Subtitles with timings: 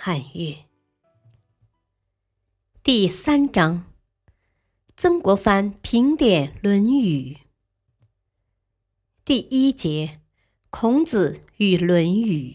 [0.00, 0.58] 汉乐
[2.84, 3.92] 第三章：
[4.96, 7.34] 曾国藩评点《论语》
[9.24, 10.20] 第一节：
[10.70, 12.52] 孔子与《论语》。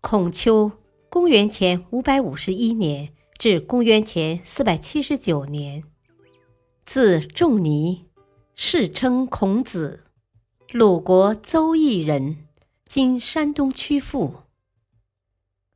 [0.00, 0.72] 孔丘
[1.08, 5.84] （公元前五百五十一年至公元前四百七十九年），
[6.84, 8.06] 字仲尼，
[8.56, 10.06] 世称孔子，
[10.72, 12.48] 鲁国邹邑人，
[12.84, 14.41] 今山东曲阜。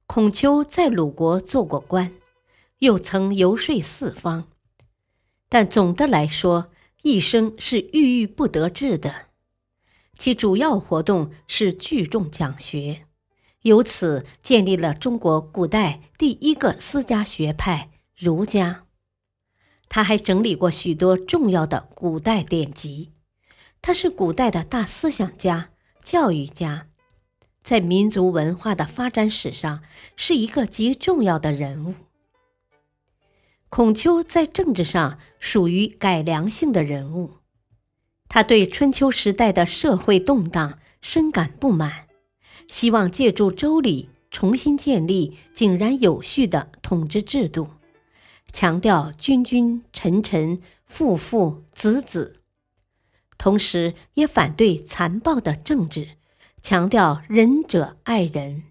[0.07, 2.13] 孔丘在鲁国做过官，
[2.79, 4.49] 又曾游说四方，
[5.49, 6.71] 但总的来说，
[7.03, 9.27] 一生是郁郁不得志的。
[10.17, 13.07] 其主要活动是聚众讲学，
[13.63, 18.85] 由此建立了中国古代第一个私家学派——儒家。
[19.89, 23.13] 他还整理过许多重要的古代典籍，
[23.83, 25.71] 他是古代的大思想家、
[26.03, 26.89] 教育家。
[27.67, 29.83] 在民族文化的发展史上，
[30.15, 31.95] 是一个极重要的人物。
[33.69, 37.39] 孔丘在政治上属于改良性的人物，
[38.29, 42.07] 他对春秋时代的社会动荡深感不满，
[42.69, 47.71] 希望借助周礼重新建立井然有序的统治制度，
[48.53, 52.43] 强调君君臣臣父父子子，
[53.37, 56.16] 同时也反对残暴的政治。
[56.69, 58.65] 强调仁者爱人，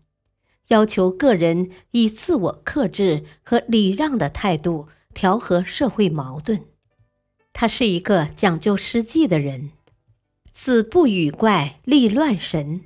[0.68, 6.66] 要求个人以自我克制和礼让的态度调和社会矛盾。
[7.54, 9.72] 他是一个讲究实际的人，
[10.52, 12.82] 子不语怪力乱神，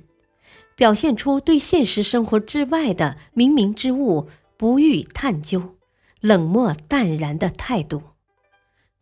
[0.76, 5.74] 表现出对现实生活之外的冥冥之物不予探究、
[6.20, 8.00] 冷漠淡然的态度。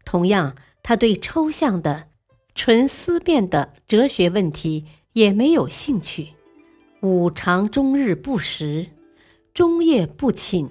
[0.06, 2.08] 同样，他对抽象的、
[2.54, 4.86] 纯思辨的哲学问题。
[5.12, 6.34] 也没有兴趣，
[7.02, 8.90] 吾常终日不食，
[9.52, 10.70] 终夜不寝，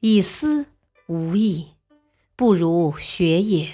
[0.00, 0.66] 以思
[1.06, 1.68] 无益，
[2.34, 3.66] 不如学也。《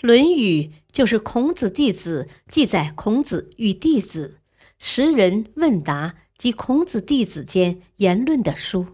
[0.00, 0.62] 论语》
[0.92, 4.38] 就是孔子弟子记载孔子与弟子、
[4.78, 8.86] 识人问答及孔子弟子间言论的书，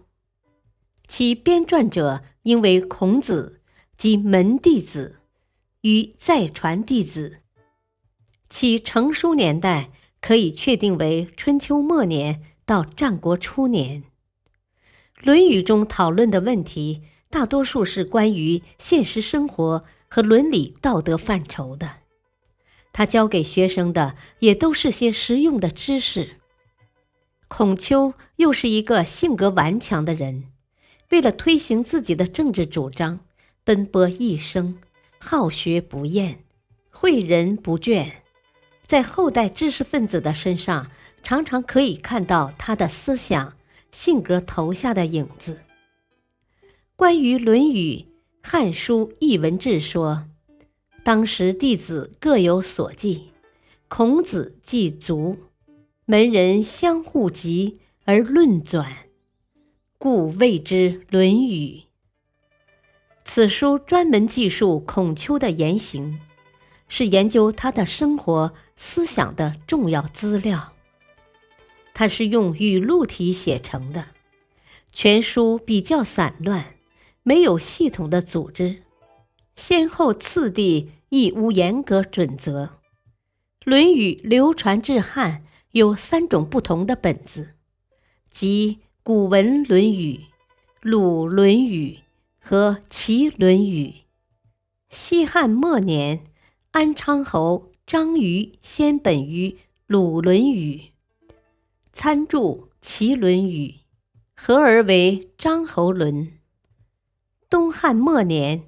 [1.06, 3.60] 其编撰者应为孔子
[3.98, 5.20] 及门弟子
[5.82, 7.40] 与再传弟子。
[8.56, 14.04] 其成书年代可以确定为春秋末年到战国初年。
[15.26, 21.96] 《论语》中讨论的问题，大多数是关于现实生活和伦理道德范畴的。
[22.92, 26.36] 他教给学生的也都是些实用的知识。
[27.48, 30.44] 孔丘又是一个性格顽强的人，
[31.10, 33.18] 为了推行自己的政治主张，
[33.64, 34.78] 奔波一生，
[35.18, 36.44] 好学不厌，
[36.92, 38.12] 诲人不倦。
[38.86, 40.90] 在后代知识分子的身上，
[41.22, 43.54] 常常可以看到他的思想、
[43.90, 45.60] 性格投下的影子。
[46.94, 47.96] 关于《论语》，
[48.42, 50.26] 《汉书·艺文志》说
[51.02, 53.30] ：“当时弟子各有所记，
[53.88, 55.38] 孔子记足，
[56.04, 59.06] 门人相互集而论转，
[59.96, 60.74] 故谓之
[61.08, 61.80] 《论语》。”
[63.24, 66.20] 此书专门记述孔丘的言行。
[66.86, 70.72] 是研究他的生活思想的重要资料。
[71.92, 74.08] 它是用语录体写成的，
[74.92, 76.74] 全书比较散乱，
[77.22, 78.82] 没有系统的组织，
[79.54, 82.64] 先后次第亦无严格准则。
[83.64, 87.54] 《论语》流传至汉有三种不同的本子，
[88.30, 90.16] 即古文《论语》、
[90.82, 91.98] 鲁《论语》
[92.46, 93.88] 和齐《论语》。
[94.90, 96.24] 西汉末年。
[96.74, 99.50] 安昌侯张瑜先本于
[99.86, 100.82] 《鲁论语》，
[101.92, 103.68] 参注《齐论语》，
[104.34, 106.12] 合而为《张侯论》。
[107.48, 108.64] 东汉末年，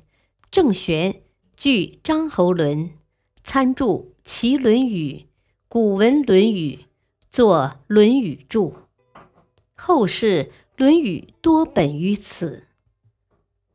[0.49, 1.23] 郑玄
[1.56, 2.78] 据《张侯论》，
[3.43, 5.14] 参注《齐论语》，
[5.67, 6.76] 古文《论语》，
[7.28, 7.56] 作
[7.88, 8.75] 《论语注》。
[9.75, 10.44] 后世
[10.76, 12.69] 《论语》多本于此。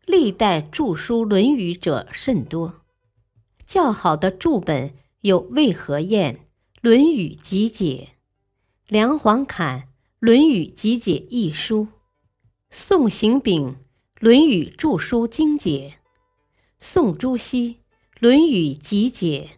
[0.05, 2.75] 历代著书《论语》者甚多。
[3.67, 6.33] 较好的注本有魏和彦
[6.81, 8.09] 《论语集解》，
[8.87, 9.81] 梁皇侃
[10.17, 11.89] 《论语集解》一书，
[12.71, 13.73] 宋行炳
[14.19, 15.97] 《论语注疏精解》，
[16.79, 17.73] 宋朱熹
[18.19, 19.49] 《论语集解》，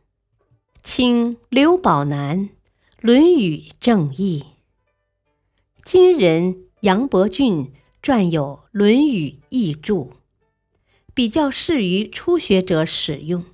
[0.84, 2.50] 清刘宝南
[3.00, 4.44] 《论语正义》。
[5.86, 7.72] 今人杨伯峻
[8.02, 10.12] 撰有《论语译注》，
[11.14, 13.46] 比较适于初学者使用，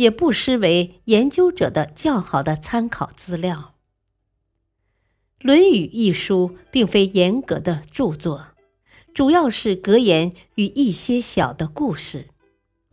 [0.00, 3.74] 也不失为研究者的较好的参考资料。
[5.46, 8.46] 《论语》一书并非严格的著作，
[9.14, 12.28] 主要是格言与一些小的故事，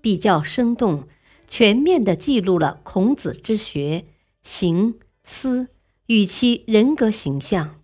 [0.02, 1.08] 比较生动、
[1.48, 4.06] 全面地记录了孔子之学、
[4.44, 5.70] 行、思
[6.08, 7.82] 与其人格形象。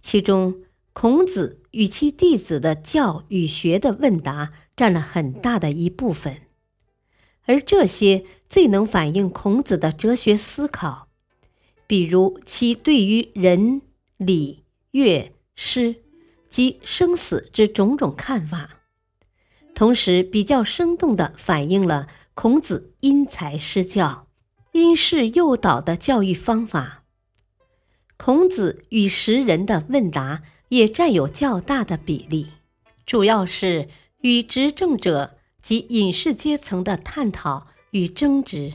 [0.00, 0.62] 其中，
[0.94, 6.43] 孔子与其弟子的教与学的问答占了很大的一部分，
[7.46, 11.08] 而这些最能反映孔子的哲学思考，
[11.86, 13.82] 比如其对于仁、
[14.16, 15.96] 礼、乐、诗
[16.48, 18.80] 及生死之种种看法，
[19.74, 24.28] 同时比较生动地反映了孔子因材施教、
[24.72, 27.02] 因势诱导的教育方法。
[28.16, 32.46] 孔子与时人的问答也占有较大的比例，
[33.04, 33.88] 主要是
[34.20, 35.33] 与执政者
[35.64, 38.74] 及隐士阶层的探讨与争执，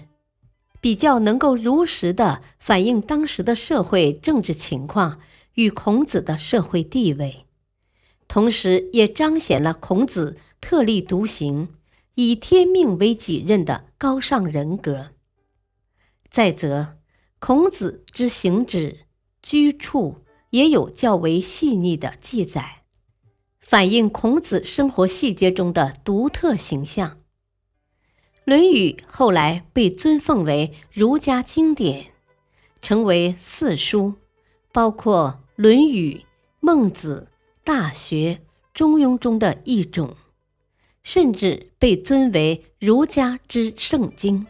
[0.81, 5.19] 比较能够如实的反映当时的社会政治情况
[5.53, 7.45] 与孔子的社会地位，
[8.27, 11.69] 同时也彰显了孔子特立独行、
[12.15, 15.11] 以天命为己任的高尚人格。
[16.27, 16.97] 再则，
[17.39, 19.05] 孔子之行止。
[19.41, 22.78] 居处也有较为细腻的记载，
[23.69, 27.11] 反映孔子生活细节中的独特形象。
[28.43, 32.07] 《论语》后来被尊奉为儒家经典，
[32.81, 34.15] 成为四书，
[34.71, 36.13] 包括《论语》
[36.59, 37.27] 《孟子》
[37.63, 38.33] 《大学》
[38.73, 40.15] 《中庸》中的一种，
[41.03, 44.47] 甚至被尊为儒家之圣经。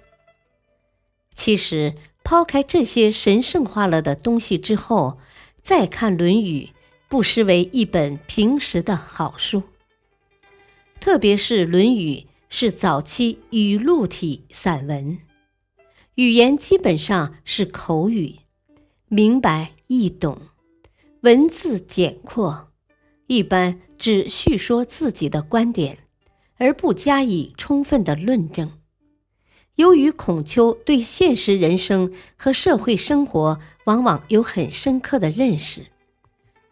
[1.35, 1.95] 其实。
[2.21, 5.17] 抛开这些神圣化了的东西之后，
[5.63, 6.69] 再看《论语》，
[7.09, 9.63] 不失为一本平实的好书。
[10.99, 12.17] 特别是《论语》
[12.49, 15.17] 是早期语录体散文，
[16.15, 18.35] 语言基本上是口语，
[19.07, 20.37] 明白易懂，
[21.21, 22.69] 文字简阔，
[23.25, 25.97] 一般只叙说自己的观点，
[26.57, 28.71] 而不加以充分的论证。
[29.75, 35.81] 由于孔丘对现实人生和社会生活往往有很深刻的认识，《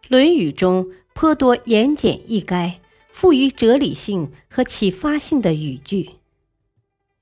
[0.08, 2.76] 论语》中颇多言简意赅、
[3.08, 6.12] 富于哲理性和启发性的语句，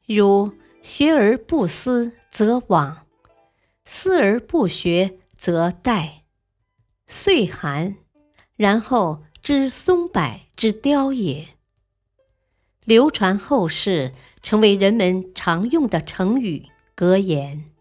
[0.07, 0.53] 如
[0.83, 2.99] “学而不思则罔，
[3.85, 6.11] 思而不学则殆”，
[7.09, 7.97] 岁寒，
[8.55, 11.49] 然后知松柏之凋也。
[12.85, 17.65] 流传后世，成为人们常用的成语格言。《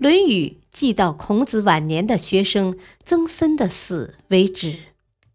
[0.00, 4.78] 论语》记到孔子晚年的学生曾参的死为止，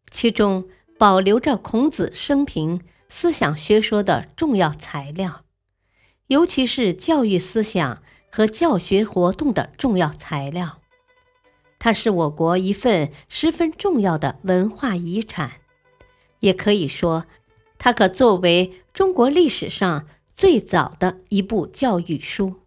[0.09, 0.67] 其中
[0.97, 5.43] 保留着孔子生平思想学说的重要材料，
[6.29, 8.01] 尤其是教育思想
[8.31, 10.81] 和教学活动的重要材料。
[11.77, 15.61] 它是我国一份十分重要的文化遗产，
[16.39, 17.27] 也可以说。
[17.77, 22.61] 它可作为中国历史上最早的一部教育书，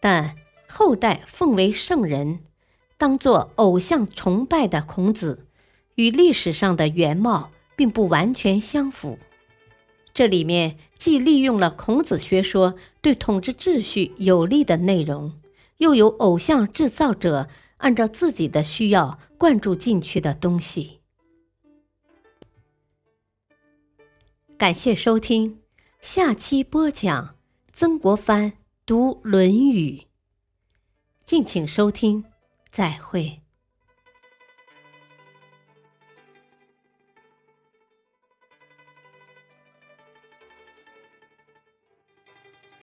[0.00, 0.34] 但
[0.70, 2.44] 后代奉为圣人、
[2.96, 5.46] 当作偶像崇拜的孔子，
[5.96, 9.18] 与历史上的原貌并不完全相符。
[10.14, 15.32] 这里面既利用了孔子学说对统治秩序有利的内容，
[15.78, 17.48] 又有偶像制造者
[17.78, 21.00] 按照自己的需要灌注进去的东西。
[24.56, 25.58] 感谢收听，
[26.00, 27.34] 下期播讲
[27.72, 28.52] 曾国藩
[28.84, 30.02] 读《论语》，
[31.30, 32.24] 敬请收听，
[32.72, 33.39] 再会。